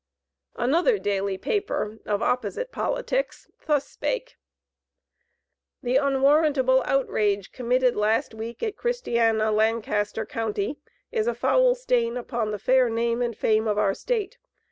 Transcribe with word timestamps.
Another 0.55 0.97
daily 0.97 1.37
paper 1.37 1.99
of 2.07 2.23
opposite 2.23 2.71
politics 2.71 3.47
thus 3.67 3.87
spake: 3.87 4.35
"The 5.83 5.97
unwarrantable 5.97 6.81
outrage 6.87 7.51
committed 7.51 7.95
last 7.95 8.33
week, 8.33 8.63
at 8.63 8.77
Christiana, 8.77 9.51
Lancaster 9.51 10.25
county, 10.25 10.79
is 11.11 11.27
a 11.27 11.35
foul 11.35 11.75
stain 11.75 12.17
upon 12.17 12.49
the 12.49 12.57
fair 12.57 12.89
name 12.89 13.21
and 13.21 13.37
fame 13.37 13.67
of 13.67 13.77
our 13.77 13.93
State. 13.93 14.39